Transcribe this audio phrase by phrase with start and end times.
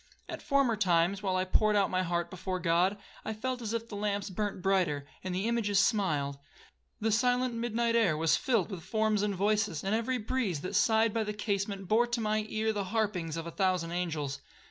[0.27, 3.87] At former times, while I poured out my heart before God, I felt as if
[3.87, 9.21] the lamps burnt brighter, and the images smiled,—the silent midnight air was filled with forms
[9.21, 12.85] and voices, and every breeze that sighed by the casement bore to my ear the
[12.85, 14.41] harpings of a thousand angels.